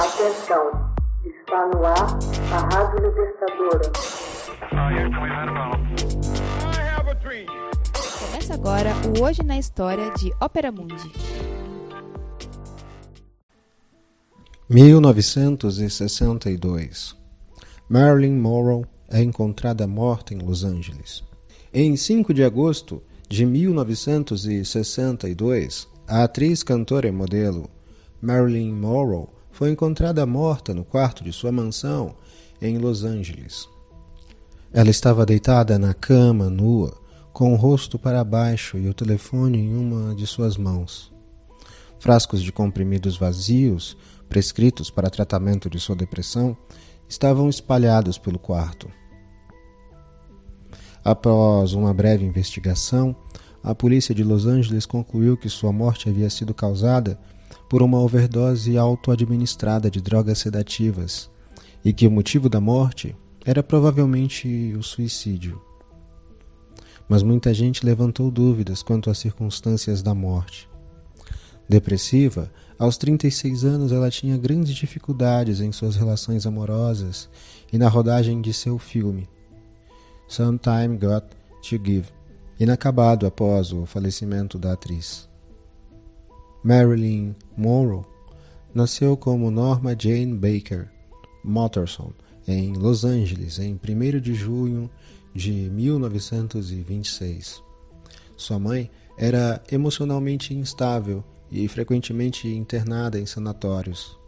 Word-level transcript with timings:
Atenção, 0.00 0.64
está 1.26 1.68
no 1.74 1.84
ar 1.84 2.16
a 2.54 2.58
Rádio 2.74 3.06
Libertadora. 3.06 3.92
Começa 8.18 8.54
agora 8.54 8.94
o 9.06 9.20
Hoje 9.22 9.42
na 9.42 9.58
História 9.58 10.10
de 10.12 10.32
Ópera 10.40 10.72
Mundi. 10.72 11.12
1962 14.70 17.14
Marilyn 17.86 18.38
Monroe 18.38 18.86
é 19.10 19.20
encontrada 19.20 19.86
morta 19.86 20.32
em 20.32 20.38
Los 20.38 20.64
Angeles. 20.64 21.22
Em 21.74 21.94
5 21.94 22.32
de 22.32 22.42
agosto 22.42 23.02
de 23.28 23.44
1962, 23.44 25.86
a 26.08 26.24
atriz, 26.24 26.62
cantora 26.62 27.06
e 27.06 27.12
modelo 27.12 27.68
Marilyn 28.22 28.72
Monroe 28.72 29.28
foi 29.60 29.72
encontrada 29.72 30.24
morta 30.24 30.72
no 30.72 30.86
quarto 30.86 31.22
de 31.22 31.34
sua 31.34 31.52
mansão 31.52 32.16
em 32.62 32.78
Los 32.78 33.04
Angeles. 33.04 33.68
Ela 34.72 34.88
estava 34.88 35.26
deitada 35.26 35.78
na 35.78 35.92
cama, 35.92 36.48
nua, 36.48 36.98
com 37.30 37.52
o 37.52 37.56
rosto 37.56 37.98
para 37.98 38.24
baixo 38.24 38.78
e 38.78 38.88
o 38.88 38.94
telefone 38.94 39.58
em 39.58 39.76
uma 39.76 40.14
de 40.14 40.26
suas 40.26 40.56
mãos. 40.56 41.12
Frascos 41.98 42.42
de 42.42 42.50
comprimidos 42.50 43.18
vazios, 43.18 43.98
prescritos 44.30 44.90
para 44.90 45.10
tratamento 45.10 45.68
de 45.68 45.78
sua 45.78 45.94
depressão, 45.94 46.56
estavam 47.06 47.46
espalhados 47.46 48.16
pelo 48.16 48.38
quarto. 48.38 48.90
Após 51.04 51.74
uma 51.74 51.92
breve 51.92 52.24
investigação, 52.24 53.14
a 53.62 53.74
polícia 53.74 54.14
de 54.14 54.24
Los 54.24 54.46
Angeles 54.46 54.86
concluiu 54.86 55.36
que 55.36 55.50
sua 55.50 55.70
morte 55.70 56.08
havia 56.08 56.30
sido 56.30 56.54
causada 56.54 57.20
por 57.70 57.84
uma 57.84 58.00
overdose 58.00 58.76
auto-administrada 58.76 59.88
de 59.88 60.00
drogas 60.00 60.40
sedativas 60.40 61.30
e 61.84 61.92
que 61.92 62.04
o 62.04 62.10
motivo 62.10 62.48
da 62.48 62.60
morte 62.60 63.16
era 63.44 63.62
provavelmente 63.62 64.74
o 64.76 64.82
suicídio. 64.82 65.62
Mas 67.08 67.22
muita 67.22 67.54
gente 67.54 67.86
levantou 67.86 68.28
dúvidas 68.28 68.82
quanto 68.82 69.08
às 69.08 69.18
circunstâncias 69.18 70.02
da 70.02 70.12
morte. 70.12 70.68
Depressiva, 71.68 72.50
aos 72.76 72.96
36 72.96 73.64
anos 73.64 73.92
ela 73.92 74.10
tinha 74.10 74.36
grandes 74.36 74.74
dificuldades 74.74 75.60
em 75.60 75.70
suas 75.70 75.94
relações 75.94 76.46
amorosas 76.46 77.30
e 77.72 77.78
na 77.78 77.88
rodagem 77.88 78.40
de 78.40 78.52
seu 78.52 78.78
filme. 78.78 79.28
Sometime 80.26 80.98
Got 80.98 81.26
to 81.68 81.80
Give, 81.84 82.08
inacabado 82.58 83.28
após 83.28 83.72
o 83.72 83.86
falecimento 83.86 84.58
da 84.58 84.72
atriz. 84.72 85.29
Marilyn 86.62 87.34
Monroe 87.56 88.04
nasceu 88.74 89.16
como 89.16 89.50
Norma 89.50 89.96
Jane 89.98 90.34
Baker 90.34 90.90
Motterson 91.42 92.12
em 92.46 92.74
Los 92.74 93.04
Angeles 93.04 93.58
em 93.58 93.74
1 93.74 94.20
de 94.20 94.34
junho 94.34 94.90
de 95.34 95.52
1926. 95.52 97.62
Sua 98.36 98.58
mãe 98.58 98.90
era 99.16 99.62
emocionalmente 99.70 100.54
instável 100.54 101.24
e 101.50 101.66
frequentemente 101.66 102.48
internada 102.48 103.18
em 103.18 103.26
sanatórios. 103.26 104.18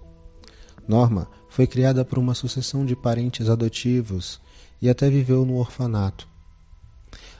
Norma 0.88 1.28
foi 1.48 1.66
criada 1.66 2.04
por 2.04 2.18
uma 2.18 2.34
sucessão 2.34 2.84
de 2.84 2.96
parentes 2.96 3.48
adotivos 3.48 4.40
e 4.80 4.88
até 4.88 5.08
viveu 5.08 5.44
no 5.44 5.56
orfanato. 5.56 6.28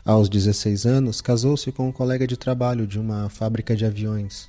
Aos 0.05 0.29
16 0.29 0.85
anos, 0.85 1.21
casou-se 1.21 1.71
com 1.73 1.89
um 1.89 1.93
colega 1.93 2.27
de 2.27 2.37
trabalho 2.37 2.87
de 2.87 2.99
uma 2.99 3.29
fábrica 3.29 3.77
de 3.77 3.85
aviões, 3.85 4.49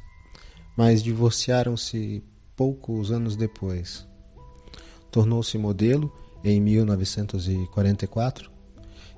mas 0.75 1.03
divorciaram-se 1.03 2.23
poucos 2.55 3.11
anos 3.11 3.35
depois. 3.35 4.07
Tornou-se 5.11 5.57
modelo 5.57 6.11
em 6.43 6.59
1944 6.59 8.51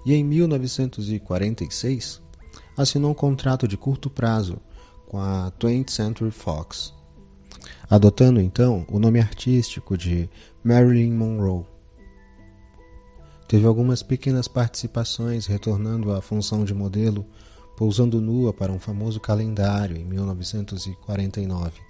e 0.06 0.14
em 0.14 0.24
1946 0.24 2.22
assinou 2.78 3.12
um 3.12 3.16
contrato 3.16 3.68
de 3.68 3.78
curto 3.78 4.10
prazo 4.10 4.58
com 5.08 5.20
a 5.20 5.52
20th 5.60 5.90
Century 5.92 6.32
Fox, 6.32 6.94
adotando 7.90 8.42
então 8.42 8.86
o 8.90 9.00
nome 9.00 9.20
artístico 9.20 9.98
de 9.98 10.30
Marilyn 10.64 11.14
Monroe. 11.14 11.66
Teve 13.48 13.66
algumas 13.66 14.02
pequenas 14.02 14.48
participações 14.48 15.46
retornando 15.46 16.12
à 16.12 16.22
função 16.22 16.66
de 16.66 16.74
modelo, 16.74 17.26
pousando 17.76 18.22
nua 18.22 18.54
para 18.54 18.72
um 18.72 18.80
famoso 18.80 19.20
calendário 19.20 19.98
em 19.98 20.06
1949. 20.06 21.82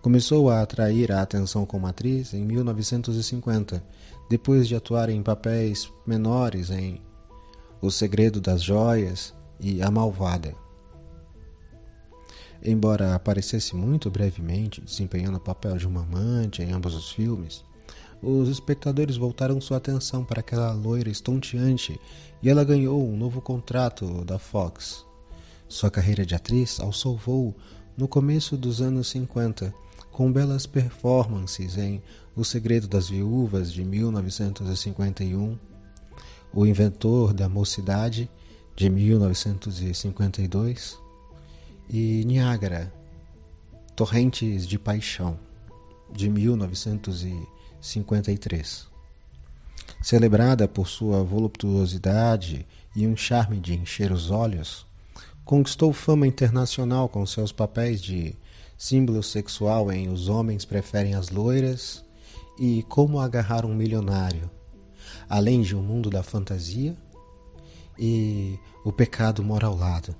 Começou 0.00 0.48
a 0.48 0.62
atrair 0.62 1.10
a 1.10 1.22
atenção 1.22 1.66
como 1.66 1.86
atriz 1.86 2.32
em 2.32 2.44
1950, 2.44 3.84
depois 4.30 4.68
de 4.68 4.76
atuar 4.76 5.08
em 5.10 5.22
papéis 5.22 5.90
menores 6.06 6.70
em 6.70 7.00
O 7.80 7.90
Segredo 7.90 8.40
das 8.40 8.62
Joias 8.62 9.34
e 9.58 9.82
A 9.82 9.90
Malvada. 9.90 10.54
Embora 12.62 13.14
aparecesse 13.14 13.74
muito 13.74 14.10
brevemente, 14.10 14.80
desempenhando 14.80 15.38
o 15.38 15.40
papel 15.40 15.76
de 15.76 15.86
uma 15.86 16.02
amante 16.02 16.62
em 16.62 16.72
ambos 16.72 16.94
os 16.94 17.10
filmes, 17.10 17.64
os 18.22 18.48
espectadores 18.48 19.16
voltaram 19.16 19.60
sua 19.60 19.76
atenção 19.76 20.24
para 20.24 20.40
aquela 20.40 20.72
loira 20.72 21.08
estonteante 21.08 22.00
e 22.42 22.50
ela 22.50 22.64
ganhou 22.64 23.06
um 23.06 23.16
novo 23.16 23.40
contrato 23.40 24.24
da 24.24 24.36
Fox. 24.38 25.06
Sua 25.68 25.88
carreira 25.90 26.26
de 26.26 26.34
atriz 26.34 26.80
alçou 26.80 27.16
voo 27.16 27.54
no 27.96 28.08
começo 28.08 28.56
dos 28.56 28.80
anos 28.80 29.06
50, 29.08 29.72
com 30.10 30.32
belas 30.32 30.66
performances 30.66 31.76
em 31.76 32.02
O 32.34 32.42
Segredo 32.44 32.88
das 32.88 33.08
Viúvas 33.08 33.72
de 33.72 33.84
1951, 33.84 35.56
O 36.52 36.66
Inventor 36.66 37.32
da 37.32 37.48
Mocidade 37.48 38.28
de 38.74 38.90
1952 38.90 40.98
e 41.88 42.24
Niágara, 42.24 42.92
Torrentes 43.94 44.66
de 44.66 44.76
Paixão 44.78 45.38
de 46.12 46.28
1951. 46.28 47.57
53. 47.80 48.86
Celebrada 50.02 50.68
por 50.68 50.88
sua 50.88 51.22
voluptuosidade 51.22 52.66
e 52.94 53.06
um 53.06 53.16
charme 53.16 53.58
de 53.58 53.74
encher 53.74 54.12
os 54.12 54.30
olhos, 54.30 54.86
conquistou 55.44 55.92
fama 55.92 56.26
internacional 56.26 57.08
com 57.08 57.24
seus 57.24 57.52
papéis 57.52 58.00
de 58.00 58.36
símbolo 58.76 59.22
sexual 59.22 59.90
em 59.90 60.08
Os 60.08 60.28
Homens 60.28 60.64
Preferem 60.64 61.14
as 61.14 61.30
Loiras 61.30 62.04
e 62.58 62.82
Como 62.84 63.20
Agarrar 63.20 63.64
um 63.64 63.74
Milionário, 63.74 64.50
além 65.28 65.62
de 65.62 65.74
O 65.74 65.80
Mundo 65.80 66.10
da 66.10 66.22
Fantasia 66.22 66.96
e 67.98 68.58
O 68.84 68.92
Pecado 68.92 69.42
Mora 69.42 69.66
ao 69.66 69.76
Lado. 69.76 70.14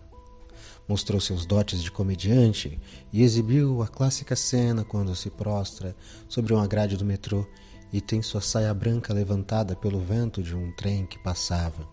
Mostrou 0.89 1.21
seus 1.21 1.45
dotes 1.45 1.83
de 1.83 1.91
comediante 1.91 2.81
e 3.13 3.23
exibiu 3.23 3.83
a 3.83 3.87
clássica 3.87 4.35
cena 4.35 4.85
quando 4.85 5.15
se 5.15 5.29
prostra 5.29 5.95
sobre 6.27 6.55
uma 6.55 6.67
grade 6.67 6.97
do 6.97 7.05
metrô 7.05 7.47
e 7.93 8.01
tem 8.01 8.23
sua 8.23 8.41
saia 8.41 8.73
branca 8.73 9.13
levantada 9.13 9.77
pelo 9.77 10.01
vento 10.01 10.43
de 10.43 10.57
um 10.57 10.73
trem 10.73 11.05
que 11.05 11.19
passava. 11.19 11.87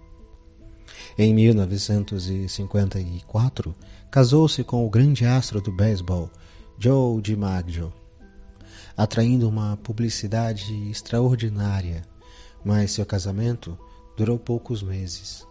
Em 1.17 1.33
1954, 1.33 3.73
casou-se 4.11 4.63
com 4.63 4.85
o 4.85 4.89
grande 4.89 5.25
astro 5.25 5.59
do 5.61 5.71
beisebol, 5.71 6.29
Joe 6.77 7.21
DiMaggio, 7.21 7.93
atraindo 8.95 9.49
uma 9.49 9.75
publicidade 9.77 10.73
extraordinária, 10.89 12.03
mas 12.63 12.91
seu 12.91 13.05
casamento 13.05 13.77
durou 14.17 14.39
poucos 14.39 14.81
meses. 14.81 15.45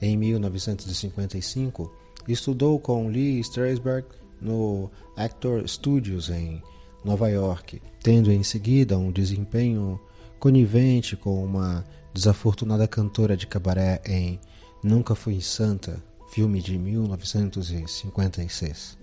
Em 0.00 0.16
1955, 0.16 1.92
Estudou 2.28 2.78
com 2.78 3.08
Lee 3.08 3.40
Strasberg 3.40 4.06
no 4.40 4.88
Actor 5.16 5.68
Studios 5.68 6.30
em 6.30 6.62
Nova 7.04 7.28
York, 7.28 7.82
tendo 8.02 8.32
em 8.32 8.42
seguida 8.42 8.98
um 8.98 9.12
desempenho 9.12 10.00
conivente 10.38 11.16
com 11.16 11.44
uma 11.44 11.84
desafortunada 12.12 12.86
cantora 12.88 13.36
de 13.36 13.46
cabaré 13.46 14.00
em 14.04 14.40
Nunca 14.82 15.14
Fui 15.14 15.40
Santa, 15.40 16.02
filme 16.28 16.60
de 16.60 16.76
1956. 16.78 18.98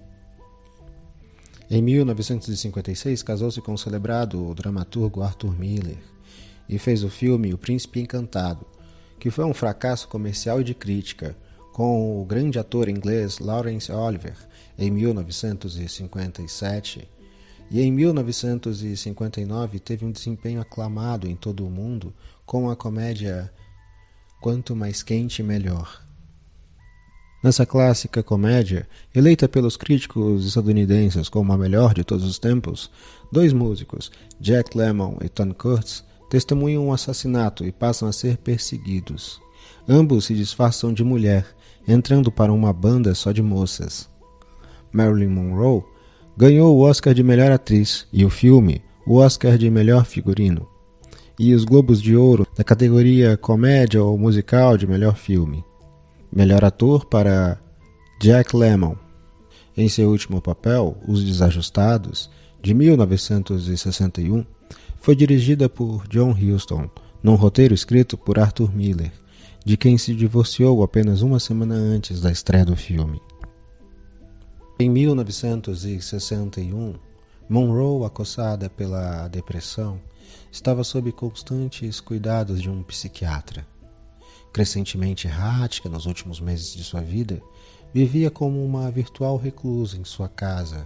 Em 1.69 1.81
1956, 1.81 3.23
casou-se 3.23 3.61
com 3.61 3.73
o 3.73 3.77
celebrado 3.77 4.53
dramaturgo 4.53 5.21
Arthur 5.21 5.57
Miller 5.57 5.97
e 6.67 6.77
fez 6.77 7.03
o 7.03 7.09
filme 7.09 7.53
O 7.53 7.57
Príncipe 7.57 7.99
Encantado, 7.99 8.65
que 9.19 9.31
foi 9.31 9.45
um 9.45 9.53
fracasso 9.53 10.07
comercial 10.07 10.61
e 10.61 10.63
de 10.63 10.73
crítica, 10.73 11.35
com 11.73 12.21
o 12.21 12.25
grande 12.25 12.57
ator 12.57 12.87
inglês 12.87 13.39
Laurence 13.39 13.91
Oliver 13.91 14.37
em 14.77 14.89
1957 14.89 17.09
e 17.69 17.81
em 17.81 17.91
1959 17.91 19.79
teve 19.79 20.05
um 20.05 20.11
desempenho 20.11 20.61
aclamado 20.61 21.27
em 21.27 21.35
todo 21.35 21.65
o 21.65 21.71
mundo 21.71 22.13
com 22.45 22.69
a 22.69 22.75
comédia 22.75 23.51
Quanto 24.39 24.75
Mais 24.75 25.01
Quente 25.01 25.41
Melhor. 25.41 26.03
Nessa 27.43 27.65
clássica 27.65 28.21
comédia, 28.21 28.87
eleita 29.13 29.49
pelos 29.49 29.75
críticos 29.75 30.45
estadunidenses 30.45 31.27
como 31.27 31.51
a 31.51 31.57
melhor 31.57 31.93
de 31.93 32.03
todos 32.03 32.25
os 32.25 32.39
tempos, 32.39 32.89
dois 33.31 33.51
músicos, 33.51 34.11
Jack 34.39 34.77
Lemmon 34.77 35.17
e 35.21 35.27
Tom 35.27 35.53
Kurtz, 35.53 36.05
testemunham 36.29 36.87
um 36.87 36.93
assassinato 36.93 37.65
e 37.65 37.71
passam 37.71 38.07
a 38.07 38.13
ser 38.13 38.37
perseguidos. 38.37 39.41
Ambos 39.89 40.25
se 40.25 40.35
disfarçam 40.35 40.93
de 40.93 41.03
mulher, 41.03 41.45
entrando 41.87 42.31
para 42.31 42.53
uma 42.53 42.71
banda 42.71 43.13
só 43.13 43.31
de 43.31 43.41
moças. 43.41 44.09
Marilyn 44.91 45.29
Monroe 45.29 45.83
ganhou 46.37 46.75
o 46.75 46.81
Oscar 46.81 47.13
de 47.13 47.23
melhor 47.23 47.51
atriz 47.51 48.07
e 48.11 48.25
o 48.25 48.29
filme 48.29 48.81
o 49.05 49.17
Oscar 49.17 49.57
de 49.57 49.69
melhor 49.69 50.05
figurino 50.05 50.67
e 51.39 51.53
os 51.53 51.65
Globos 51.65 52.01
de 52.01 52.15
Ouro 52.15 52.47
da 52.55 52.63
categoria 52.63 53.37
comédia 53.37 54.03
ou 54.03 54.17
musical 54.17 54.77
de 54.77 54.85
melhor 54.85 55.15
filme. 55.15 55.63
Melhor 56.31 56.63
ator 56.63 57.05
para 57.05 57.59
Jack 58.19 58.55
Lemmon. 58.55 58.95
Em 59.75 59.89
seu 59.89 60.09
último 60.09 60.41
papel, 60.41 60.97
Os 61.07 61.23
Desajustados, 61.23 62.29
de 62.61 62.73
1961, 62.73 64.45
foi 64.99 65.15
dirigida 65.15 65.67
por 65.67 66.07
John 66.07 66.31
Huston, 66.31 66.89
num 67.21 67.35
roteiro 67.35 67.73
escrito 67.73 68.17
por 68.17 68.39
Arthur 68.39 68.73
Miller, 68.73 69.11
de 69.65 69.77
quem 69.77 69.97
se 69.97 70.13
divorciou 70.13 70.83
apenas 70.83 71.21
uma 71.21 71.39
semana 71.39 71.75
antes 71.75 72.19
da 72.19 72.31
estreia 72.31 72.65
do 72.65 72.75
filme. 72.75 73.21
Em 74.77 74.89
1961, 74.89 76.95
Monroe, 77.47 78.05
acossada 78.05 78.69
pela 78.69 79.27
depressão, 79.29 80.01
estava 80.51 80.83
sob 80.83 81.11
constantes 81.11 82.01
cuidados 82.01 82.61
de 82.61 82.69
um 82.69 82.83
psiquiatra. 82.83 83.65
Crescentemente 84.51 85.27
errática 85.27 85.87
nos 85.87 86.05
últimos 86.05 86.41
meses 86.41 86.73
de 86.73 86.83
sua 86.83 87.01
vida, 87.01 87.41
vivia 87.93 88.29
como 88.29 88.63
uma 88.63 88.91
virtual 88.91 89.37
reclusa 89.37 89.97
em 89.97 90.03
sua 90.03 90.27
casa, 90.27 90.85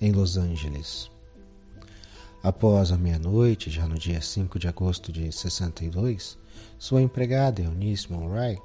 em 0.00 0.12
Los 0.12 0.36
Angeles. 0.36 1.10
Após 2.42 2.92
a 2.92 2.96
meia-noite, 2.96 3.68
já 3.68 3.88
no 3.88 3.98
dia 3.98 4.20
5 4.20 4.58
de 4.58 4.68
agosto 4.68 5.10
de 5.10 5.32
62, 5.32 6.38
sua 6.78 7.02
empregada 7.02 7.62
Eunice 7.62 8.10
Monroe 8.12 8.58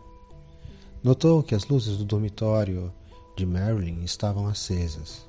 notou 1.04 1.44
que 1.44 1.54
as 1.54 1.66
luzes 1.66 1.98
do 1.98 2.06
dormitório 2.06 2.94
de 3.36 3.46
Marilyn 3.46 4.04
estavam 4.04 4.48
acesas. 4.48 5.28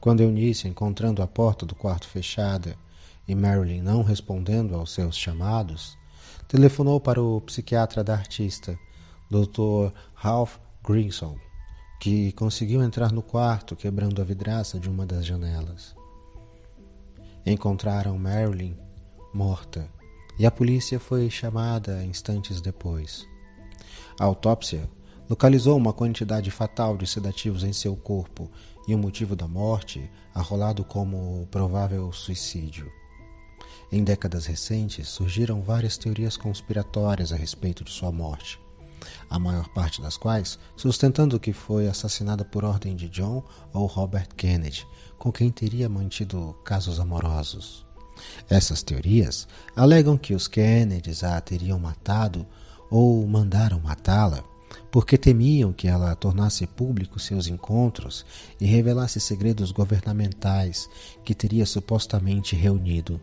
Quando 0.00 0.22
Eunice, 0.22 0.68
encontrando 0.68 1.22
a 1.22 1.26
porta 1.26 1.66
do 1.66 1.74
quarto 1.74 2.08
fechada 2.08 2.76
e 3.26 3.34
Marilyn 3.34 3.82
não 3.82 4.02
respondendo 4.02 4.74
aos 4.74 4.92
seus 4.92 5.16
chamados, 5.16 5.98
telefonou 6.46 7.00
para 7.00 7.20
o 7.20 7.40
psiquiatra 7.42 8.02
da 8.02 8.14
artista, 8.14 8.78
Dr. 9.30 9.92
Ralph 10.14 10.56
Grinson, 10.82 11.36
que 12.00 12.32
conseguiu 12.32 12.82
entrar 12.82 13.12
no 13.12 13.22
quarto 13.22 13.76
quebrando 13.76 14.22
a 14.22 14.24
vidraça 14.24 14.78
de 14.78 14.88
uma 14.88 15.04
das 15.04 15.26
janelas. 15.26 15.94
Encontraram 17.44 18.16
Marilyn 18.16 18.76
morta 19.34 19.97
e 20.38 20.46
a 20.46 20.50
polícia 20.50 21.00
foi 21.00 21.28
chamada 21.28 22.04
instantes 22.04 22.60
depois. 22.60 23.26
A 24.18 24.24
autópsia 24.24 24.88
localizou 25.28 25.76
uma 25.76 25.92
quantidade 25.92 26.50
fatal 26.50 26.96
de 26.96 27.06
sedativos 27.06 27.64
em 27.64 27.72
seu 27.72 27.94
corpo 27.94 28.50
e 28.86 28.94
o 28.94 28.98
motivo 28.98 29.36
da 29.36 29.46
morte 29.46 30.10
arrolado 30.34 30.84
como 30.84 31.46
provável 31.50 32.10
suicídio. 32.12 32.90
Em 33.90 34.04
décadas 34.04 34.46
recentes 34.46 35.08
surgiram 35.08 35.60
várias 35.62 35.96
teorias 35.96 36.36
conspiratórias 36.36 37.32
a 37.32 37.36
respeito 37.36 37.84
de 37.84 37.90
sua 37.90 38.12
morte, 38.12 38.60
a 39.28 39.38
maior 39.38 39.68
parte 39.68 40.00
das 40.00 40.16
quais 40.16 40.58
sustentando 40.76 41.40
que 41.40 41.52
foi 41.52 41.88
assassinada 41.88 42.44
por 42.44 42.64
ordem 42.64 42.94
de 42.94 43.08
John 43.08 43.42
ou 43.72 43.86
Robert 43.86 44.28
Kennedy, 44.36 44.86
com 45.18 45.32
quem 45.32 45.50
teria 45.50 45.88
mantido 45.88 46.54
casos 46.64 47.00
amorosos. 47.00 47.87
Essas 48.48 48.82
teorias 48.82 49.46
alegam 49.74 50.16
que 50.16 50.34
os 50.34 50.48
Kennedys 50.48 51.22
a 51.22 51.40
teriam 51.40 51.78
matado 51.78 52.46
ou 52.90 53.26
mandaram 53.26 53.80
matá-la 53.80 54.42
porque 54.90 55.16
temiam 55.18 55.72
que 55.72 55.88
ela 55.88 56.14
tornasse 56.14 56.66
público 56.66 57.18
seus 57.18 57.46
encontros 57.46 58.26
e 58.60 58.66
revelasse 58.66 59.18
segredos 59.20 59.70
governamentais 59.70 60.90
que 61.24 61.34
teria 61.34 61.64
supostamente 61.66 62.56
reunido. 62.56 63.20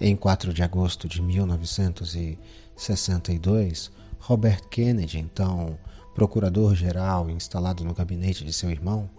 Em 0.00 0.16
4 0.16 0.54
de 0.54 0.62
agosto 0.62 1.08
de 1.08 1.20
1962, 1.20 3.90
Robert 4.20 4.68
Kennedy, 4.68 5.18
então 5.18 5.76
procurador-geral 6.14 7.28
instalado 7.30 7.82
no 7.84 7.94
gabinete 7.94 8.44
de 8.44 8.52
seu 8.52 8.70
irmão, 8.70 9.10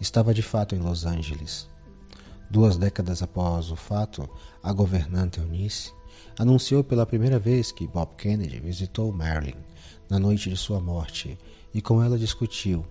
estava 0.00 0.34
de 0.34 0.42
fato 0.42 0.74
em 0.74 0.78
Los 0.78 1.04
Angeles. 1.04 1.68
Duas 2.50 2.78
décadas 2.78 3.22
após 3.22 3.70
o 3.70 3.76
fato, 3.76 4.28
a 4.62 4.72
governante 4.72 5.38
Eunice 5.38 5.92
anunciou 6.38 6.82
pela 6.82 7.04
primeira 7.04 7.38
vez 7.38 7.70
que 7.70 7.86
Bob 7.86 8.14
Kennedy 8.16 8.58
visitou 8.58 9.12
Marilyn 9.12 9.56
na 10.08 10.18
noite 10.18 10.48
de 10.48 10.56
sua 10.56 10.80
morte 10.80 11.38
e 11.74 11.82
com 11.82 12.02
ela 12.02 12.18
discutiu. 12.18 12.86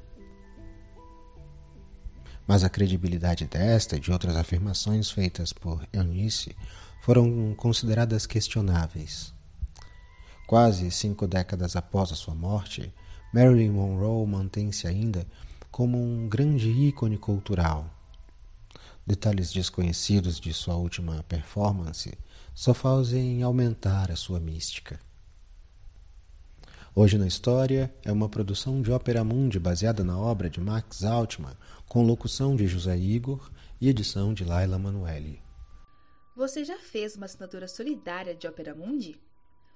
Mas 2.48 2.64
a 2.64 2.70
credibilidade 2.70 3.46
desta 3.46 3.98
e 3.98 4.00
de 4.00 4.12
outras 4.12 4.36
afirmações 4.36 5.10
feitas 5.10 5.52
por 5.52 5.86
Eunice 5.92 6.56
foram 7.02 7.56
consideradas 7.56 8.28
questionáveis. 8.28 9.34
Quase 10.46 10.92
cinco 10.92 11.28
décadas 11.28 11.76
após 11.76 12.12
a 12.12 12.16
sua 12.16 12.36
morte, 12.36 12.94
Marilyn 13.34 13.72
Monroe 13.72 14.26
mantém-se 14.28 14.88
ainda 14.88 15.26
como 15.72 16.02
um 16.02 16.30
grande 16.30 16.70
ícone 16.70 17.18
cultural. 17.18 17.97
Detalhes 19.08 19.52
desconhecidos 19.54 20.38
de 20.38 20.54
sua 20.54 20.76
última 20.76 21.24
performance 21.24 22.14
só 22.54 22.74
fazem 22.74 23.42
aumentar 23.42 24.12
a 24.12 24.18
sua 24.18 24.38
mística. 24.38 25.00
Hoje 26.94 27.18
na 27.18 27.26
História 27.26 27.96
é 28.04 28.12
uma 28.12 28.28
produção 28.28 28.82
de 28.82 28.92
Ópera 28.92 29.24
Mundi 29.24 29.58
baseada 29.60 30.04
na 30.04 30.20
obra 30.20 30.50
de 30.50 30.60
Max 30.60 31.06
Altman, 31.06 31.56
com 31.88 32.04
locução 32.04 32.54
de 32.54 32.68
José 32.68 32.98
Igor 32.98 33.50
e 33.80 33.88
edição 33.88 34.34
de 34.34 34.44
Laila 34.44 34.78
Manuelli. 34.78 35.42
Você 36.36 36.66
já 36.66 36.78
fez 36.78 37.16
uma 37.16 37.28
assinatura 37.28 37.70
solidária 37.70 38.36
de 38.36 38.46
Ópera 38.46 38.76
Mundi? 38.76 39.18